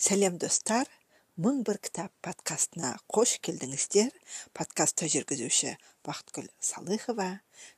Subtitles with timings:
[0.00, 0.88] сәлем достар.
[1.40, 4.08] Мың бір кітап подкастына қош келдіңіздер.
[4.56, 5.74] Подкастты жүргізуші
[6.06, 7.28] бақытгүл салыхова.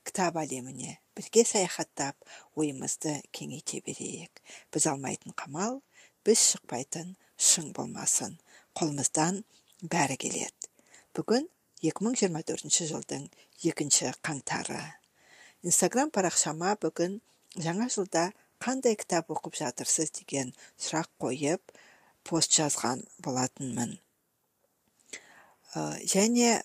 [0.06, 2.14] Кітап әлеміне бірге саяхаттап
[2.54, 4.38] ойымызды кеңейте берейік.
[4.70, 5.80] Біз алмайтын қамал
[6.22, 8.38] біз шықпайтын шың болмасын.
[8.78, 9.42] Қолымыздан
[9.82, 10.70] бәрі келеді.
[11.18, 11.50] Бүгін
[11.82, 13.28] 2024 жылдың
[13.66, 14.78] екінші қаңтары.
[15.66, 17.18] Инстаграм парақшама бүгін
[17.58, 18.30] жаңа жылда
[18.62, 20.14] қандай кітап оқып жатырсыз?
[20.22, 21.74] деген сұрақ қойып
[22.28, 23.96] пост жазған болатынмын.
[25.74, 26.62] Ә, және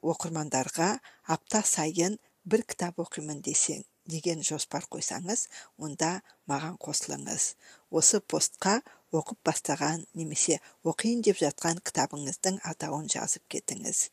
[0.00, 0.90] оқырмандарға
[1.34, 5.46] апта сайын бір кітап оқимын десең деген жоспар қойсаңыз
[5.78, 7.54] онда маған қосылыңыз.
[7.90, 8.80] Осы постқа
[9.12, 14.08] оқып бастаған немесе оқиын деп жатқан кітабыңыздың атауын жазып кетіңіз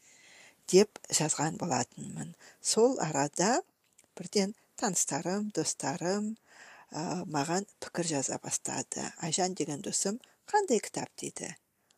[0.71, 2.35] деп жазған болатынмын.
[2.61, 3.61] Сол арада
[4.17, 6.35] бірден таныстарым достарым
[6.91, 9.05] ә, маған пікір жаза бастады.
[9.21, 11.09] Айжан деген досым қандай кітап?
[11.17, 11.55] дейді.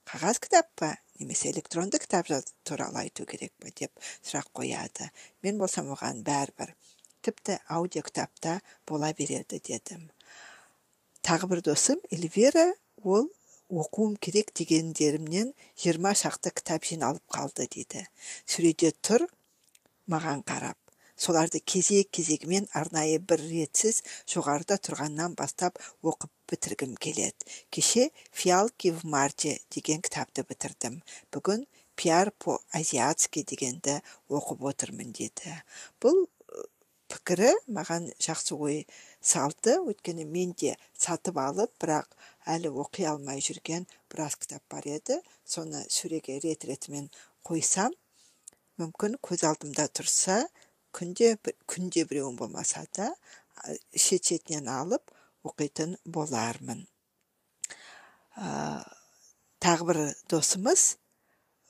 [0.10, 0.96] Қағаз кітап па?
[1.20, 2.28] Немесе электронды кітап
[2.64, 3.70] туралы айту керек па?
[3.70, 3.92] деп
[4.24, 5.10] сұрақ қояды.
[5.44, 6.74] Мен болсам оған бәрібір
[7.22, 10.10] тіпті аудио кітапта бола береді дедім.
[11.22, 12.72] Тағы бір досым эльвира
[13.04, 13.28] ол
[13.70, 18.06] оқуым керек дегендерімнен жиырма шақты кітап жиналып қалды дейді.
[18.48, 19.28] Сөреде тұр
[20.10, 20.89] маған қарап
[21.20, 27.46] соларды кезек кезегімен арнайы бір ретсіз жоғарыда тұрғаннан бастап оқып бітіргім келеді.
[27.70, 31.02] Кеше фиалки в марте деген кітапты бітірдім.
[31.36, 31.66] Бүгін
[32.00, 34.00] пиар по азиатски дегенді
[34.32, 35.56] оқып отырмын деді.
[36.00, 36.26] Бұл
[37.12, 38.86] пікірі маған жақсы ой
[39.20, 39.76] салды.
[39.84, 42.16] Өйткені мен де сатып алып бірақ
[42.48, 45.20] әлі оқи алмай жүрген біраз кітап бар еді.
[45.44, 47.12] Соны сөреге рет ретімен
[47.44, 47.92] қойсам
[48.80, 50.46] мүмкін көз алдымда тұрса
[50.96, 51.36] күнде
[51.70, 53.12] күнде біреуін болмаса да
[53.96, 55.12] шет шетінен алып
[55.46, 56.86] оқитын болармын.
[58.40, 58.50] Ә,
[59.64, 60.00] тағы бір
[60.32, 60.96] досымыз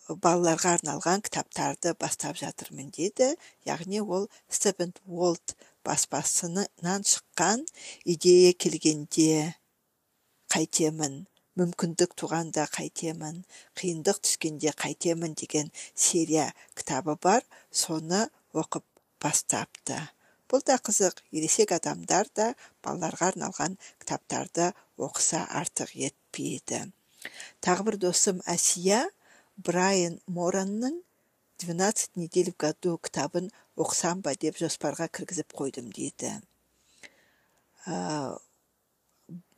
[0.09, 3.35] балаларға арналған кітаптарды бастап жатырмын дейді.
[3.65, 5.55] Яғни ол степент уолт
[5.85, 7.65] баспасынан шыққан
[8.05, 9.55] идея келгенде
[10.49, 11.25] қайтемін
[11.59, 13.43] мүмкіндік туғанда қайтемін
[13.77, 17.43] қиындық түскенде қайтемін деген серия кітабы бар.
[17.71, 18.85] Соны оқып
[19.21, 19.99] бастапты
[20.49, 22.53] бұл да қызық ересек адамдар да
[22.85, 26.87] балаларға арналған кітаптарды оқыса артық етпейді.
[27.61, 29.03] Тағы бір досым әсия
[29.57, 31.01] брайан моранның
[31.59, 36.31] 12 недель в году кітабын оқысам ба деп жоспарға кіргізіп қойдым дейді.
[37.85, 38.37] Ә,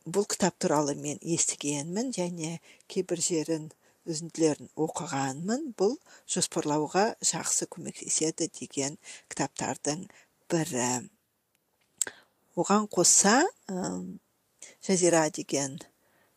[0.05, 2.57] бұл кітап туралы мен естігенмін және
[2.89, 3.69] кейбір жерін
[4.09, 5.71] үзінділерін оқығанмын.
[5.77, 5.97] Бұл
[6.29, 8.97] жоспарлауға жақсы көмектеседі деген
[9.31, 10.07] кітаптардың
[10.51, 11.07] бірі.
[12.59, 13.39] Оған қоса
[14.83, 15.79] жазира деген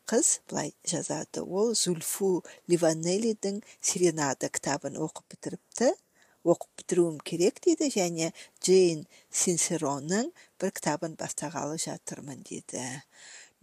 [0.07, 1.43] қыз былай жазады.
[1.43, 5.95] Ол зульфу ливанелидің сиренада кітабын оқып бітіріпті.
[6.45, 10.29] Оқып бітіруім керек дейді және джейн синсероның
[10.61, 12.85] бір кітабын бастағалы жатырмын дейді.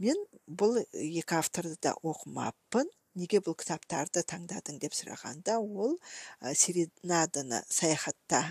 [0.01, 0.17] Мен
[0.49, 2.89] бұл екі авторды да оқымаппын.
[3.19, 5.97] Неге бұл кітаптарды таңдадың деп сұрағанда ол
[6.41, 8.43] ә, серенаданы саяхатта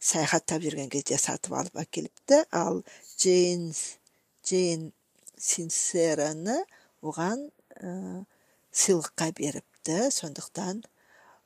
[0.00, 2.44] саяхаттап жүрген кезде сатып алып әкеліпті.
[2.56, 2.82] Ал
[3.18, 3.98] джейнс
[4.44, 4.90] джейн
[5.36, 6.56] синсераны
[7.04, 8.24] оған ә,
[8.72, 10.08] сыйлыққа беріпті.
[10.14, 10.82] Сондықтан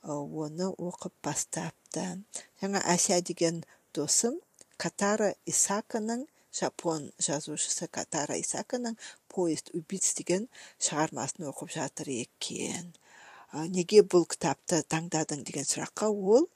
[0.05, 2.06] оны оқып бастапты.
[2.62, 3.62] Жаңа әся деген
[3.95, 4.39] досым
[4.77, 8.97] катара исаканың жапон жазушысы катара исаканың
[9.32, 10.47] поезд убийц деген
[10.78, 12.92] шығармасын оқып жатыр екен.
[13.75, 16.48] Неге бұл кітапты таңдадың деген сұраққа ол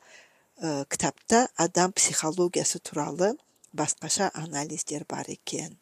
[0.59, 3.35] ә, кітапта адам психологиясы туралы
[3.73, 5.77] басқаша анализдер бар екен.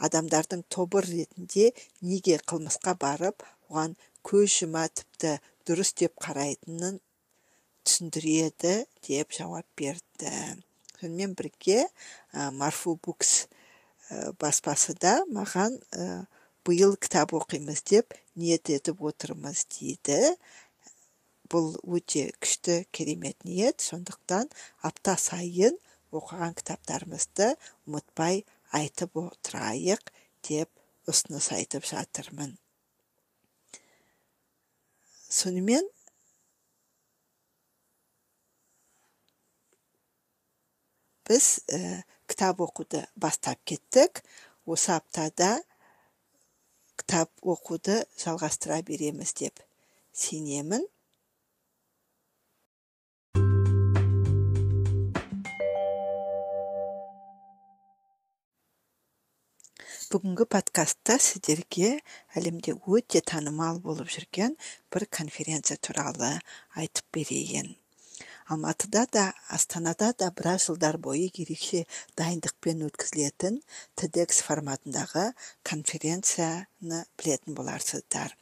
[0.00, 3.94] Адамдардың тобыр ретінде неге қылмысқа барып оған
[4.26, 5.36] көз жұма тіпті
[5.68, 6.98] дұрыс деп қарайтынын
[7.84, 8.74] түсіндіреді
[9.06, 10.34] деп жауап берді.
[11.00, 11.86] Сонымен бірге
[12.32, 13.46] ә, марфу букс
[14.10, 16.26] ә, баспасы да маған ә,
[16.66, 20.36] биыл кітап оқимыз деп ниет етіп отырмыз дейді.
[21.50, 23.80] Бұл өте күшті керемет ниет.
[23.82, 24.50] Сондықтан
[24.86, 25.78] апта сайын
[26.14, 27.54] оқыған кітаптарымызды
[27.88, 28.44] ұмытпай
[28.76, 30.12] айтып отырайық
[30.46, 30.70] деп
[31.10, 32.54] ұсыныс айтып жатырмын.
[35.30, 35.86] Сонымен
[41.30, 44.24] біз ә, кітап оқуды бастап кеттік.
[44.66, 45.60] Осы аптада
[46.98, 49.62] кітап оқуды жалғастыра береміз деп
[50.10, 50.82] сенемін.
[60.10, 61.92] Бүгінгі подкастта сіздерге
[62.34, 64.58] әлемде өте танымал болып жүрген
[64.90, 66.32] бір конференция туралы
[66.74, 67.76] айтып берейін.
[68.50, 71.84] Алматыда да астанада да біраз жылдар бойы ерекше
[72.18, 73.60] дайындықпен өткізілетін
[73.94, 75.28] тедекс форматындағы
[75.70, 78.34] конференцияны білетін боларсыздар.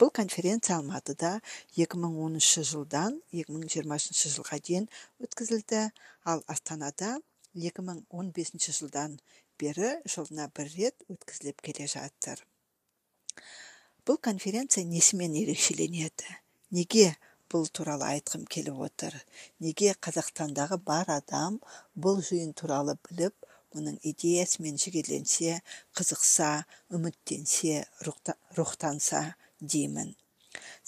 [0.00, 1.34] Бұл конференция алматыда
[1.76, 4.88] 2010 жылдан 2020 жылға дейін
[5.20, 5.90] өткізілді.
[6.24, 7.18] Ал астанада
[7.52, 9.20] 2015 жылдан
[9.60, 12.40] бері жылына бір рет өткізіліп келе жатыр.
[14.08, 16.38] Бұл конференция несімен ерекшеленеді?
[16.70, 17.18] Неге
[17.50, 19.16] бұл туралы айтқым келіп отыр.
[19.64, 21.58] Неге қазақстандағы бар адам
[22.06, 25.60] бұл жиын туралы біліп оның идеясымен жігерленсе
[25.98, 26.50] қызықса
[26.96, 27.84] үміттенсе
[28.58, 29.22] рухтанса
[29.60, 30.14] деймін.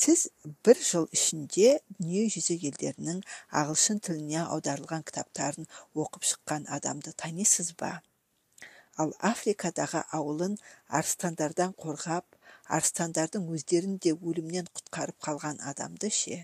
[0.02, 0.22] Сіз
[0.66, 1.68] бір жыл ішінде
[1.98, 3.20] дүние жүзі елдерінің
[3.60, 5.68] ағылшын тіліне аударылған кітаптарын
[6.04, 7.92] оқып шыққан адамды танисыз ба?
[9.02, 10.56] Ал африкадағы ауылын
[10.98, 12.26] арыстандардан қорғап
[12.78, 16.42] арыстандардың өздерін де өлімнен құтқарып қалған адамды ше?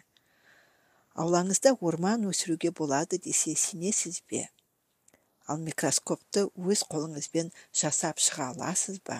[1.19, 4.45] Аулаңызда орман өсіруге болады десе сенесіз бе?
[5.51, 9.19] Ал микроскопты өз қолыңызбен жасап шыға аласыз ба?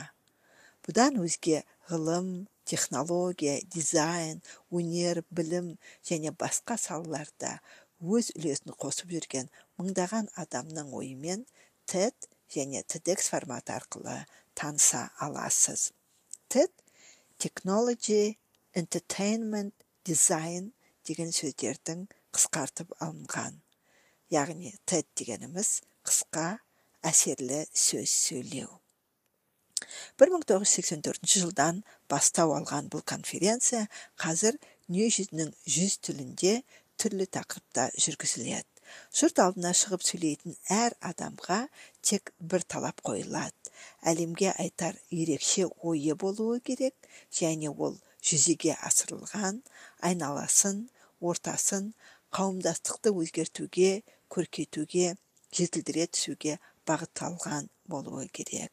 [0.87, 5.75] Бұдан өзге ғылым технология дизайн өнер білім
[6.07, 7.57] және басқа салаларда
[7.99, 9.51] өз үлесін қосып жүрген
[9.81, 11.47] мыңдаған адамның ойымен
[11.91, 14.21] тед және тедекс форматы арқылы
[14.55, 15.91] таныса аласыз.
[16.49, 16.71] Тед
[17.43, 18.37] technology
[18.75, 19.75] entertainment
[20.05, 20.73] design
[21.09, 22.07] деген сөздердің
[22.37, 23.61] қысқартып алынған.
[24.33, 26.59] Яғни тед дегеніміз қысқа
[27.11, 28.69] әсерлі сөз сөйлеу.
[30.21, 33.87] 1984 жылдан бастау алған бұл конференция
[34.21, 36.55] қазір дүние жүзінің жүз тілінде
[36.99, 38.67] түрлі тақырыпта жүргізіледі.
[39.13, 41.59] Жұрт алдына шығып сөйлейтін әр адамға
[42.01, 43.55] тек бір талап қойылады.
[44.11, 46.97] Әлемге айтар ерекше ойы болуы керек
[47.41, 49.61] және ол жүзеге асырылған
[50.09, 50.89] айналасын
[51.21, 51.93] ортасын
[52.35, 53.91] қауымдастықты өзгертуге
[54.35, 55.15] көркейтуге
[55.55, 58.73] жетілдіре түсуге бағытталған болуы керек.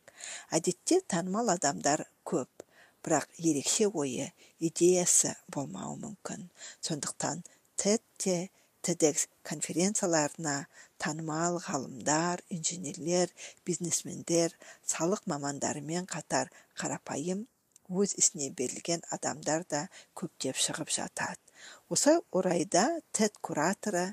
[0.51, 2.65] Әдетте танымал адамдар көп
[3.05, 6.49] бірақ ерекше ойы идеясы болмауы мүмкін.
[6.81, 7.43] Сондықтан
[7.77, 8.49] тед те
[8.85, 10.67] тедекс конференцияларына
[11.01, 13.31] танымал ғалымдар инженерлер
[13.65, 14.53] бизнесмендер
[14.85, 17.47] салық мамандарымен қатар қарапайым
[17.89, 19.87] өз ісіне берілген адамдар да
[20.21, 21.44] көптеп шығып жатады.
[21.89, 24.05] Осы орайда тед кураторы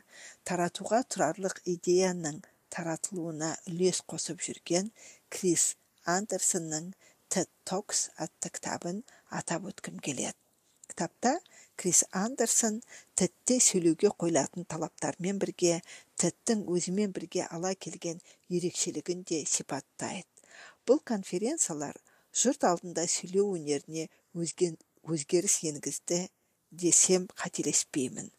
[0.48, 4.90] таратуға тұрарлық идеяның таратылуына үлес қосып жүрген
[5.32, 5.72] крис
[6.16, 6.92] андерсонның
[7.32, 9.02] тед токс атты кітабын
[9.40, 10.36] атап өткім келеді.
[10.92, 11.38] Кітапта
[11.80, 12.80] крис андерсон
[13.16, 15.78] тедте сөйлеуге қойылатын талаптармен бірге
[16.20, 18.20] тедтің өзімен бірге ала келген
[18.50, 20.28] ерекшелігін де сипаттайды.
[20.86, 21.96] Бұл конференциялар
[22.42, 26.20] жұрт алдында сөйлеу өнеріне өзгеріс енгізді
[26.72, 28.30] десем қателеспеймін.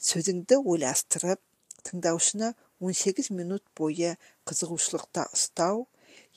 [0.00, 1.40] Сөзіңді ойластырып
[1.84, 4.16] тыңдаушыны 18 минут бойы
[4.48, 5.86] қызығушылықта ұстау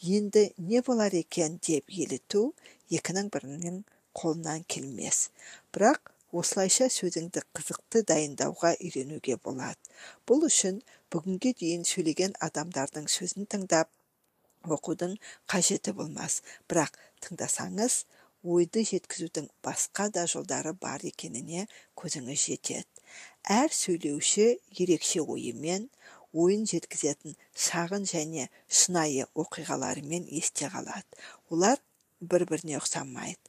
[0.03, 1.57] енді не болар екен?
[1.67, 2.53] деп еліту
[2.91, 3.81] екінің бірінің
[4.17, 5.29] қолынан келмес.
[5.73, 9.79] Бірақ осылайша сөзіңді қызықты дайындауға үйренуге болады.
[10.27, 10.81] Бұл үшін
[11.13, 13.89] бүгінге дейін сөйлеген адамдардың сөзін тыңдап
[14.67, 15.15] оқудың
[15.47, 16.41] қажеті болмас.
[16.67, 18.03] Бірақ тыңдасаңыз
[18.55, 21.65] ойды жеткізудің басқа да жолдары бар екеніне
[21.99, 22.87] көзіңіз жетеді.
[23.43, 24.47] Әр сөйлеуші
[24.83, 25.89] ерекше ойымен
[26.33, 27.35] ойын жеткізетін
[27.67, 31.07] шағын және шынайы оқиғаларымен есте қалады.
[31.49, 31.79] Олар
[32.21, 33.39] бір біріне ұқсамайды.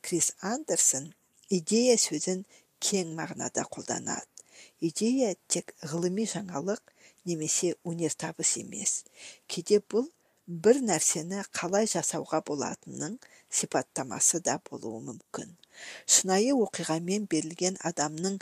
[0.00, 1.12] Крис андерсон
[1.48, 2.44] идея сөзін
[2.80, 4.28] кең мағынада қолданады.
[4.80, 6.80] Идея тек ғылыми жаңалық
[7.28, 9.04] немесе өнертабыс емес.
[9.48, 10.08] Кейде бұл
[10.46, 13.18] бір нәрсені қалай жасауға болатынының
[13.60, 15.54] сипаттамасы да болуы мүмкін.
[16.06, 18.40] Шынайы оқиғамен берілген адамның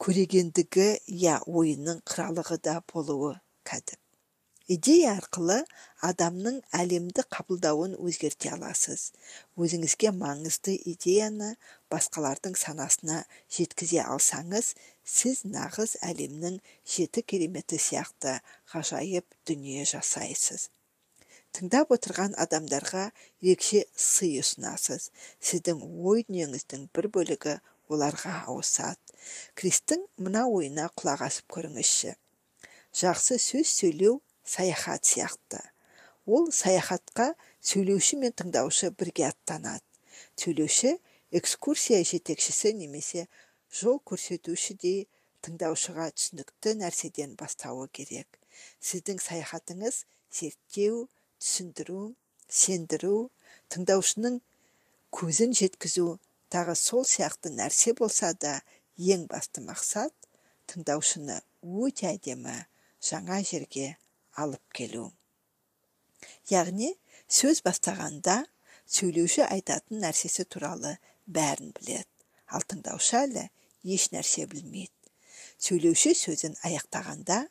[0.00, 0.90] көрегендігі
[1.24, 3.34] я ойының қыралығы да болуы
[3.68, 4.00] кәдіп
[4.70, 5.56] идея арқылы
[6.06, 9.08] адамның әлемді қабылдауын өзгерте аласыз.
[9.58, 11.56] Өзіңізге маңызды идеяны
[11.90, 13.24] басқалардың санасына
[13.56, 14.72] жеткізе алсаңыз
[15.16, 16.60] сіз нағыз әлемнің
[16.94, 18.36] жеті кереметі сияқты
[18.74, 20.70] ғажайып дүние жасайсыз.
[21.56, 23.10] Тыңдап отырған адамдарға
[23.42, 25.10] ерекше сый ұсынасыз.
[25.42, 27.58] Сіздің ой дүниеңіздің бір бөлігі
[27.90, 29.18] оларға ауысады.
[29.58, 32.14] Кристің мына ойына құлақ асып көріңізші.
[33.00, 35.60] Жақсы сөз сөйлеу саяхат сияқты.
[36.26, 39.84] Ол саяхатқа сөйлеуші мен тыңдаушы бірге аттанады.
[40.38, 40.96] Сөйлеуші
[41.30, 43.26] экскурсия жетекшісі немесе
[43.70, 45.06] жол көрсетушідей
[45.44, 48.38] тыңдаушыға түсінікті нәрседен бастауы керек.
[48.82, 50.04] Сіздің саяхатыңыз
[50.34, 51.06] зерттеу
[51.40, 52.02] түсіндіру
[52.60, 53.30] сендіру
[53.72, 54.40] тыңдаушының
[55.16, 56.06] көзін жеткізу
[56.54, 58.58] тағы сол сияқты нәрсе болса да
[59.14, 60.12] ең басты мақсат
[60.70, 61.38] тыңдаушыны
[61.86, 62.56] өте әдемі
[63.10, 63.94] жаңа жерге
[64.36, 65.10] алып келу.
[66.50, 66.92] Яғни
[67.40, 68.36] сөз бастағанда
[68.90, 72.06] сөйлеуші айтатын нәрсесі туралы бәрін біледі.
[72.50, 73.46] Ал тыңдаушы әлі
[73.96, 74.92] еш нәрсе білмейді.
[75.60, 77.44] Сөйлеуші сөзін аяқтағанда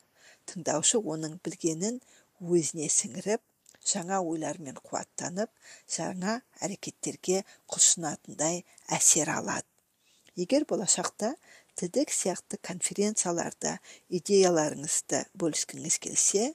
[0.50, 2.00] тыңдаушы оның білгенін
[2.40, 3.42] өзіне сіңіріп
[3.86, 5.50] жаңа ойлармен қуаттанып
[5.88, 9.66] жаңа әрекеттерге құлшынатындай әсер алады.
[10.36, 11.34] Егер болашақта
[11.76, 13.78] тдк сияқты конференцияларда
[14.12, 16.50] идеяларыңызды бөліскіңіз келсе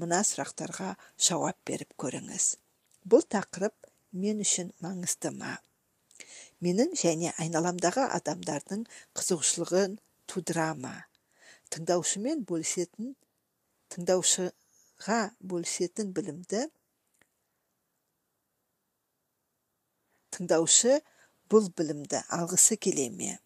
[0.00, 2.54] мына сұрақтарға жауап беріп көріңіз.
[3.04, 3.76] Бұл тақырып
[4.12, 5.58] мен үшін маңызды ма?
[6.60, 9.96] Менің және айналамдағы адамдардың қызығушылығын
[10.28, 10.96] тудыра ма?
[11.72, 13.14] Тыңдаушымен бөлісетін
[15.00, 16.66] тыңдаушыға бөлісетін білімді
[20.36, 21.00] тыңдаушы
[21.48, 23.38] бұл білімді алғысы келе ме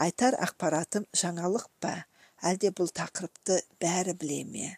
[0.00, 2.06] айтар ақпаратым жаңалық па
[2.40, 4.70] әлде бұл тақырыпты бәрі біле ме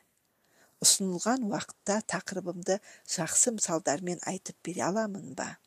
[0.82, 5.58] ұсынылған уақытта тақырыбымды жақсы мысалдармен айтып бере аламын ба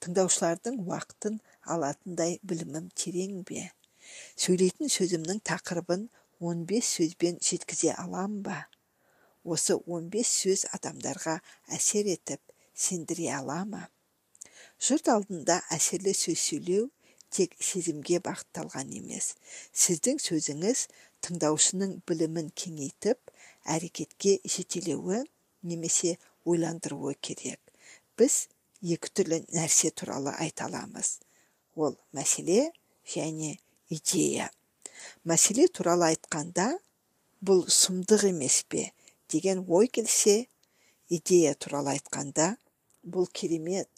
[0.00, 1.40] тыңдаушылардың уақытын
[1.76, 3.68] алатындай білімім терең бе
[4.40, 6.08] сөйлейтін сөзімнің тақырыбын
[6.40, 8.64] 15 сөзбен жеткізе алам ба
[9.54, 11.38] осы 15 сөз адамдарға
[11.76, 12.40] әсер етіп
[12.74, 13.86] сендіре ала ма?
[14.78, 16.88] Жұрт алдында әсерлі сөз сөйлеу
[17.34, 19.34] тек сезімге бағытталған емес.
[19.72, 20.84] Сіздің сөзіңіз
[21.24, 23.32] тыңдаушының білімін кеңейтіп
[23.76, 25.24] әрекетке жетелеуі
[25.62, 26.16] немесе
[26.48, 27.60] ойландыруы керек.
[28.16, 28.46] Біз
[28.82, 31.18] екі түрлі нәрсе туралы айта аламыз.
[31.74, 32.70] Ол мәселе
[33.06, 33.58] және
[33.90, 34.50] идея.
[35.24, 36.70] Мәселе туралы айтқанда
[37.44, 38.88] бұл сұмдық емес пе?
[39.28, 40.48] Деген ой келсе
[41.08, 42.56] идея туралы айтқанда
[43.04, 43.88] бұл керемет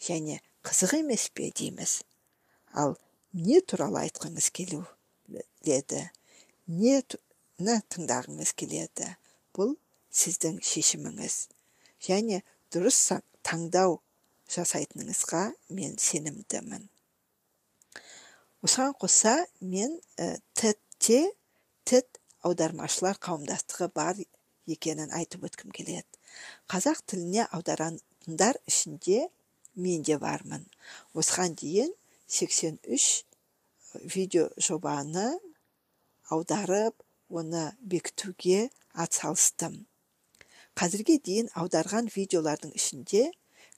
[0.00, 1.50] және қызық емес пе?
[1.50, 2.02] дейміз.
[2.74, 2.96] Ал
[3.32, 6.10] не туралы айтқыңыз келеді
[6.70, 9.16] нені тыңдағыңыз келеді.
[9.56, 9.74] Бұл
[10.14, 11.48] сіздің шешіміңіз.
[12.00, 12.40] Және
[12.72, 13.00] дұрыс
[13.46, 13.98] таңдау
[14.50, 15.42] жасайтыныңызға
[15.76, 16.88] мен сенімдімін.
[18.64, 21.32] Осыған қоса мен ә, тетте
[21.88, 24.18] тет аудармашылар қауымдастығы бар
[24.74, 26.06] екенін айтып өткім келеді.
[26.70, 29.28] Қазақ тіліне аударатындар ішінде
[29.74, 30.66] мен де бармын.
[31.14, 31.92] Осыған дейін
[32.26, 33.24] 83
[34.14, 35.28] видео жобаны
[36.30, 39.84] аударып оны бекітуге атсалыстым.
[40.78, 43.30] Қазірге дейін аударған видеолардың ішінде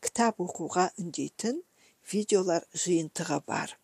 [0.04, 1.62] кітап оқуға үндейтін
[2.12, 3.76] видеолар жиынтығы бар.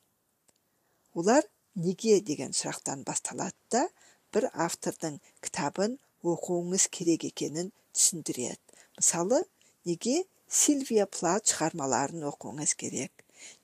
[1.15, 2.21] Олар неге?
[2.21, 3.85] деген сұрақтан басталады да
[4.35, 8.59] бір автордың кітабын оқуыңыз керек екенін түсіндіреді.
[8.99, 9.43] Мысалы
[9.87, 13.13] неге сильвия плат шығармаларын оқуыңыз керек?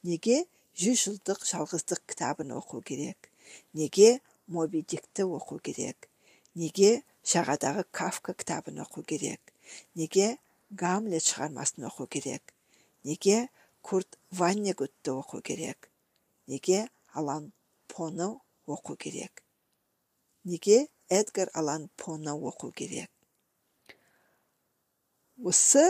[0.03, 0.45] Неге
[0.79, 3.31] жүз жылдық жалғыздық кітабын оқу керек?
[3.75, 6.09] Неге моби дикті оқу керек?
[6.55, 9.41] Неге жағадағы кафка кітабын оқу керек?
[9.95, 10.39] Неге
[10.71, 12.55] гамлет шығармасын оқу керек?
[13.05, 13.49] Неге
[13.83, 15.91] курт ваннегутты оқу керек?
[16.47, 17.53] Неге алан
[17.89, 18.35] поны
[18.67, 19.43] оқу керек?
[20.45, 20.89] Неге
[21.21, 23.11] эдгар алан поны оқу керек.
[25.51, 25.85] Осы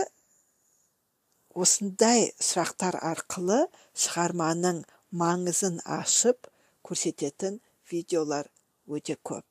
[1.55, 3.59] осындай сұрақтар арқылы
[4.03, 4.83] шығарманың
[5.21, 6.49] маңызын ашып
[6.85, 8.49] көрсететін видеолар
[8.91, 9.45] өте көп.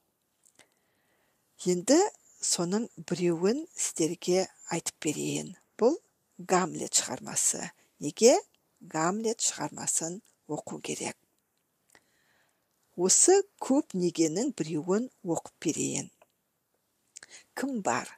[1.65, 1.99] Енді
[2.45, 5.55] соның біреуін сіздерге айтып берейін.
[5.81, 5.97] Бұл
[6.39, 7.71] гамлет шығармасы.
[8.05, 8.37] Неге?
[8.81, 11.17] Гамлет шығармасын оқу керек.
[12.97, 16.11] Осы көп негенің біреуін оқып берейін.
[17.55, 18.11] Кім бар?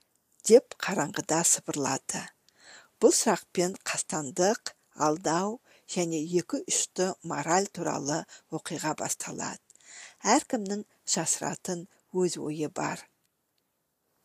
[0.46, 2.20] деп қараңғыда сыбырлады.
[3.02, 4.70] Бұл сұрақпен қастандық
[5.06, 5.56] алдау
[5.90, 8.20] және екі үшті мораль туралы
[8.54, 9.62] оқиға басталады.
[10.22, 13.02] Әркімнің жасыратын өз ойы бар.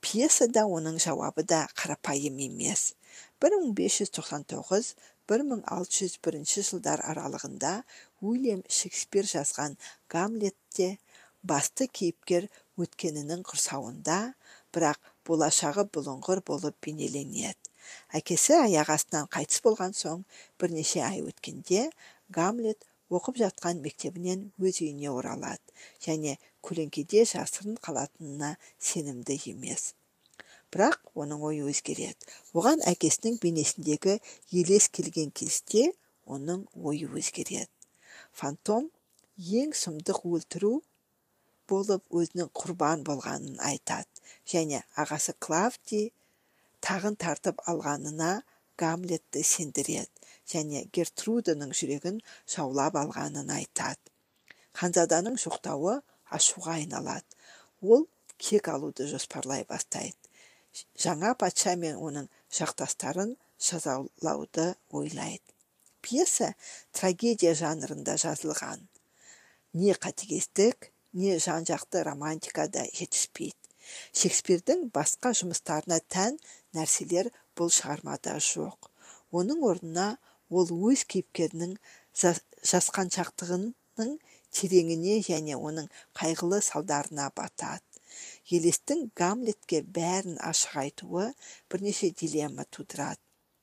[0.01, 2.93] Пьесада оның жауабы да қарапайым емес.
[3.41, 4.93] 1599
[5.31, 7.74] 1601 жылдар аралығында
[8.21, 9.77] уильям шекспир жазған
[10.13, 10.91] гамлетте
[11.53, 12.47] басты кейіпкер
[12.81, 14.19] өткенінің құрсауында
[14.75, 17.71] бірақ болашағы бұлыңғыр болып бейнеленеді
[18.17, 20.23] әкесі аяқ астынан қайтыс болған соң
[20.61, 21.87] бірнеше ай өткенде
[22.37, 22.85] гамлет
[23.17, 25.75] оқып жатқан мектебінен өз үйіне оралады
[26.05, 26.37] және
[26.67, 28.53] көлеңкеде жасырын қалатынына
[28.91, 29.91] сенімді емес.
[30.71, 32.29] Бірақ оның ойы өзгереді.
[32.55, 34.19] Оған әкесінің бейнесіндегі
[34.61, 35.89] елес келген кезде
[36.25, 37.67] оның ойы өзгереді.
[38.31, 38.89] Фантом
[39.61, 40.73] ең сұмдық өлтіру
[41.71, 44.07] болып өзінің құрбан болғанын айтады.
[44.47, 46.11] Және ағасы клавдий
[46.83, 48.31] тағын тартып алғанына
[48.81, 50.09] гамлетті сендіреді.
[50.51, 52.19] Және гертруданың жүрегін
[52.50, 54.01] жаулап алғанын айтады.
[54.75, 56.00] Ханзаданың жоқтауы
[56.31, 57.38] ашуға айналады.
[57.81, 58.07] Ол
[58.38, 60.17] кек алуды жоспарлай бастайды.
[60.95, 65.43] Жаңа патша мен оның жақтастарын жазалауды ойлайды.
[66.05, 66.53] Пьеса
[66.91, 68.88] трагедия жанрында жазылған.
[69.74, 73.58] Не қатыгездік не жан жақты романтикада жетіспейді.
[74.15, 76.38] Шекспирдің басқа жұмыстарына тән
[76.77, 78.91] нәрселер бұл шығармада жоқ.
[79.31, 80.08] Оның орнына
[80.50, 81.77] ол өз кейіпкерінің
[82.72, 84.13] жасқаншақтығының
[84.51, 85.88] тереңіне және оның
[86.20, 87.84] қайғылы салдарына батады.
[88.51, 91.27] Елестің гамлетке бәрін ашық айтуы
[91.72, 93.22] бірнеше дилемма тудырады.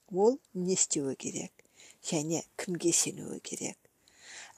[0.09, 1.68] Ол не істеуі керек?
[2.05, 3.79] Және кімге сенуі керек?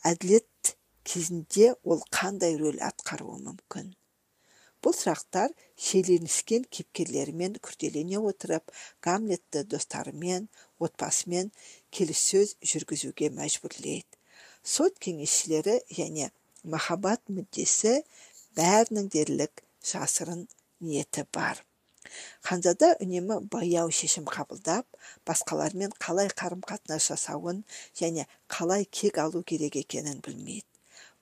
[0.05, 3.95] Әділет кезінде ол қандай рөл атқаруы мүмкін?
[4.81, 8.73] Бұл сұрақтар шиеленіскен кейіпкерлерімен күрделене отырып
[9.05, 10.47] гамлетті достарымен
[10.81, 11.51] отбасымен
[11.93, 14.17] келіссөз жүргізуге мәжбүрлейді.
[14.65, 16.31] Сот кеңесшілері және
[16.65, 17.99] махаббат мүддесі
[18.57, 20.47] бәрінің дерлік жасырын
[20.81, 21.61] ниеті бар.
[22.47, 24.87] Ханзада үнемі баяу шешім қабылдап
[25.29, 27.63] басқалармен қалай қарым қатынас жасауын
[28.01, 30.67] және қалай кек алу керек екенін білмейді.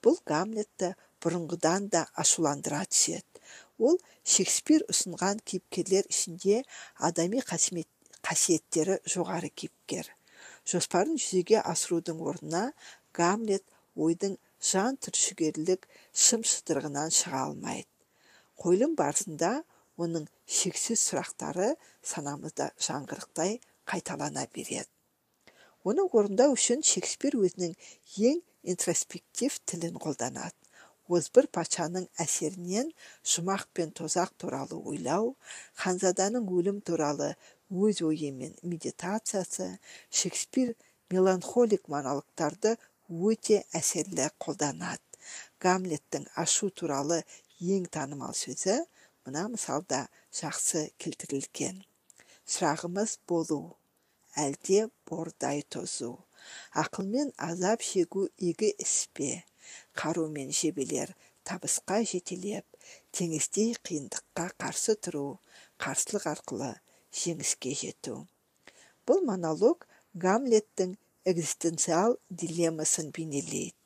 [0.02, 3.42] Бұл гамлетті бұрынғыдан да ашуландыра түседі.
[3.78, 6.62] Ол шекспир ұсынған кейіпкерлер ішінде
[7.09, 10.11] адами қасиеттері жоғары кейіпкер.
[10.68, 12.64] Жоспарын жүзеге асырудың орнына
[13.14, 13.64] гамлет
[13.97, 14.37] ойдың
[14.71, 15.87] жан түршігерлік
[16.25, 17.88] шым шытырығынан шыға алмайды.
[18.59, 19.52] Қойылым барысында
[19.99, 20.28] оның
[20.59, 21.73] шексіз сұрақтары
[22.12, 23.59] санамызда жаңғырықтай
[23.90, 24.87] қайталана береді.
[25.88, 27.75] Оны орындау үшін шекспир өзінің
[28.31, 28.40] ең
[28.73, 30.55] интроспектив тілін қолданады.
[31.09, 32.90] Озбыр патшаның әсерінен
[33.35, 35.31] жұмақ пен тозақ туралы ойлау
[35.83, 37.31] ханзаданың өлім туралы
[37.71, 39.71] өз ойы мен медитациясы
[40.11, 40.75] шекспир
[41.08, 42.75] меланхолик монологтарды
[43.08, 45.00] өте әсерлі қолданады.
[45.65, 47.23] Гамлеттің ашу туралы
[47.61, 48.76] ең танымал сөзі
[49.28, 51.82] мына мысалда жақсы келтірілген.
[52.49, 53.76] Сұрағымыз болу.
[54.41, 56.14] Әлде бордай тозу.
[56.73, 59.45] Ақылмен азап шегу игі іс пе?
[59.93, 61.12] Қару мен жебелер
[61.45, 62.64] табысқа жетелеп
[63.12, 65.26] теңіздей қиындыққа қарсы тұру
[65.82, 66.73] қарсылық арқылы
[67.12, 68.23] жеңіске жету.
[69.04, 69.84] Бұл монолог
[70.17, 70.97] гамлеттің
[71.28, 73.76] экзистенциал дилеммасын бейнелейді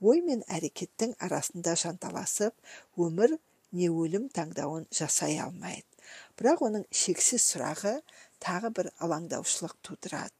[0.00, 2.54] ой мен әрекеттің арасында жанталасып
[3.06, 3.36] өмір
[3.76, 5.86] не өлім таңдауын жасай алмайды.
[6.38, 7.94] Бірақ оның шексіз сұрағы
[8.42, 10.34] тағы бір алаңдаушылық тудырады.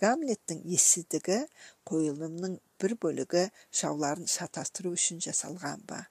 [0.00, 1.42] Гамлеттің ессіздігі
[1.88, 3.42] қойылымның бір бөлігі
[3.80, 6.06] жауларын шатастыру үшін жасалған ба?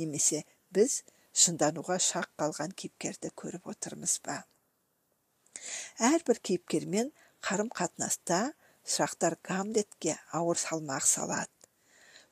[0.00, 1.02] Немесе біз
[1.44, 4.38] шындануға шақ қалған кейіпкерді көріп отырмыз ба?
[6.08, 7.12] Әрбір кейіпкермен
[7.44, 8.54] қарым қатынаста
[8.84, 11.52] сұрақтар гамлетке ауыр салмақ салады.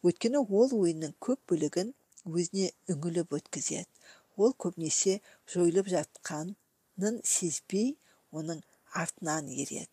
[0.03, 1.93] Өйткені ол ойының көп бөлігін
[2.29, 3.89] өзіне үңіліп өткізеді.
[4.37, 5.19] Ол көбінесе
[5.53, 7.97] жойылып жатқанын сезбей
[8.33, 8.63] оның
[8.97, 9.91] артынан ереді.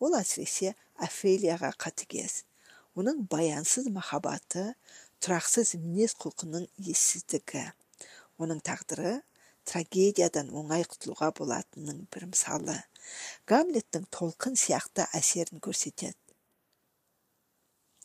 [0.00, 2.42] Ол әсіресе офелияға қатыгез.
[2.98, 4.74] Оның баянсыз махаббаты
[5.24, 7.64] тұрақсыз мінез құлқының ессіздігі.
[8.38, 9.20] Оның тағдыры
[9.68, 12.76] трагедиядан оңай құтылуға болатынының бір мысалы.
[13.48, 16.18] Гамлеттің толқын сияқты әсерін көрсетеді.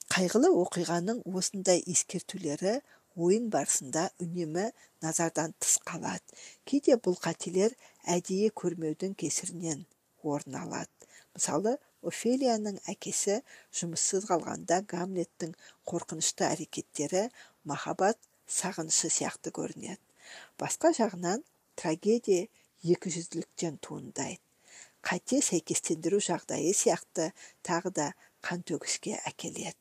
[0.09, 2.79] Қайғылы оқиғаның осындай ескертулері
[3.25, 4.69] ойын барысында үнемі
[5.03, 6.23] назардан тыс қалады.
[6.65, 7.75] Кейде бұл қателер
[8.15, 9.85] әдейі көрмеудің кесірінен
[10.23, 11.09] орын алады.
[11.35, 13.39] Мысалы офелияның әкесі
[13.75, 15.55] жұмыссыз қалғанда гамлеттің
[15.89, 17.27] қорқынышты әрекеттері
[17.67, 20.01] махаббат сағынышы сияқты көрінеді.
[20.59, 21.43] Басқа жағынан
[21.79, 22.47] трагедия
[22.83, 24.41] екіжүзділіктен туындайды.
[25.03, 27.29] Қате сәйкестендіру жағдайы сияқты
[27.63, 28.07] тағы да
[28.43, 29.77] қантөгіске әкеледі.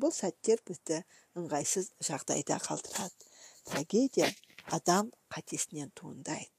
[0.00, 1.02] Бұл сәттер бізді
[1.38, 3.28] ыңғайсыз жағдайда қалдырады.
[3.64, 4.30] Трагедия
[4.76, 6.50] адам қатесінен туындайды.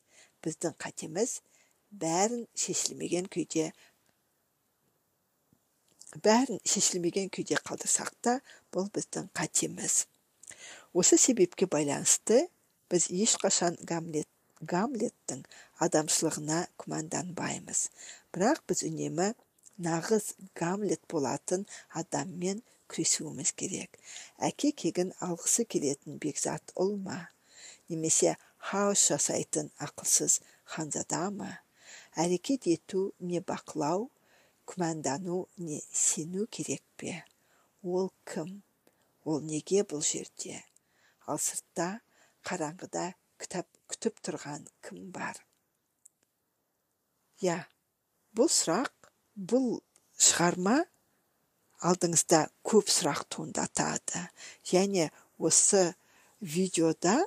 [0.43, 1.39] Біздің қатеміз
[1.91, 3.71] бәрін шешілмеген күйде
[6.25, 8.35] бәрін шешілмеген күйде қалдырсақ та
[8.73, 10.05] бұл біздің қатеміз.
[10.93, 12.45] Осы себепке байланысты
[12.91, 14.29] біз ешқашан гамлет
[14.63, 15.41] гамлеттің
[15.83, 17.89] адамшылығына күмәнданбаймыз.
[18.31, 19.33] Бірақ біз үнемі
[19.81, 21.65] нағыз гамлет болатын
[22.01, 22.61] адаммен
[22.91, 23.97] күресуіміз керек.
[24.37, 27.19] Әке кегін алғысы келетін бекзат ұл ма?
[27.89, 30.39] Немесе хаос жасайтын ақылсыз
[30.75, 31.51] ханзада ма?
[32.15, 34.09] Әрекет ету не бақылау
[34.69, 37.23] күмәндану не сену керек пе?
[37.83, 38.61] Ол кім?
[39.25, 40.61] Ол неге бұл жерде?
[41.25, 41.99] Ал сыртта
[42.45, 45.37] қараңғыда кітап күтіп тұрған кім бар?
[47.43, 47.57] Иә
[48.37, 49.81] бұл сұрақ бұл
[50.17, 50.83] шығарма
[51.85, 54.25] алдыңызда көп сұрақ туындатады.
[54.65, 55.93] Және осы
[56.41, 57.19] видеода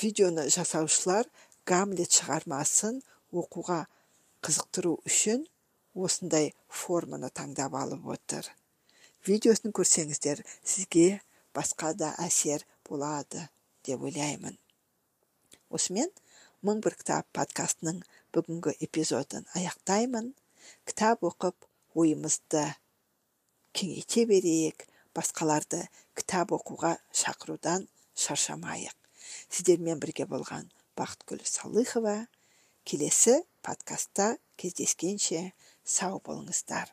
[0.00, 1.28] видеоны жасаушылар
[1.66, 3.00] гамлет шығармасын
[3.34, 3.84] оқуға
[4.44, 5.46] қызықтыру үшін
[5.94, 8.48] осындай форманы таңдап алып отыр.
[9.24, 11.20] Видеосын көрсеңіздер сізге
[11.56, 13.46] басқа да әсер болады
[13.86, 14.58] деп ойлаймын.
[15.70, 16.10] Осымен
[16.66, 18.02] мың бір кітап подкастының
[18.34, 20.34] бүгінгі эпизодын аяқтаймын.
[20.88, 21.56] Кітап оқып
[21.94, 22.64] ойымызды
[23.74, 24.86] кеңейте берейік.
[25.14, 25.84] Басқаларды
[26.18, 27.86] кітап оқуға шақырудан
[28.18, 28.96] шаршамайық.
[29.46, 30.66] Сіздермен бірге болған
[30.98, 32.16] бақытгүл салыхова
[32.84, 35.52] келесі подкастта кездескенше.
[35.84, 36.90] Сау болыңыздар.